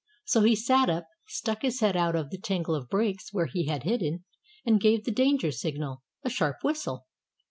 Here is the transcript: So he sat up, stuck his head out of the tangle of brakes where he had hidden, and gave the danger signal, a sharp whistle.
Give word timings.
So 0.25 0.41
he 0.41 0.55
sat 0.55 0.89
up, 0.89 1.05
stuck 1.27 1.61
his 1.61 1.79
head 1.79 1.95
out 1.95 2.15
of 2.15 2.31
the 2.31 2.39
tangle 2.39 2.73
of 2.73 2.89
brakes 2.89 3.31
where 3.31 3.45
he 3.45 3.67
had 3.67 3.83
hidden, 3.83 4.23
and 4.65 4.81
gave 4.81 5.03
the 5.03 5.11
danger 5.11 5.51
signal, 5.51 6.01
a 6.23 6.29
sharp 6.31 6.63
whistle. 6.63 7.05